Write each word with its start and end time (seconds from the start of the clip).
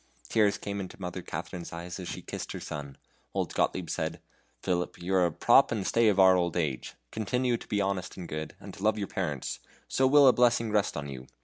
Tears 0.29 0.57
came 0.57 0.79
into 0.79 0.99
Mother 0.99 1.21
Katharine's 1.21 1.71
eyes 1.71 1.99
as 1.99 2.07
she 2.07 2.23
kissed 2.23 2.53
her 2.53 2.59
son; 2.59 2.97
old 3.35 3.53
Gottlieb 3.53 3.87
said: 3.87 4.19
"Philip, 4.63 4.97
you 4.99 5.13
are 5.13 5.29
the 5.29 5.35
prop 5.35 5.71
and 5.71 5.85
stay 5.85 6.07
of 6.07 6.19
our 6.19 6.35
old 6.35 6.57
age. 6.57 6.95
Continue 7.11 7.55
to 7.57 7.67
be 7.67 7.81
honest 7.81 8.17
and 8.17 8.27
good, 8.27 8.55
and 8.59 8.73
to 8.73 8.81
love 8.81 8.97
your 8.97 9.07
parents, 9.07 9.59
so 9.87 10.07
will 10.07 10.27
a 10.27 10.33
blessing 10.33 10.71
rest 10.71 10.97
on 10.97 11.07
you. 11.07 11.27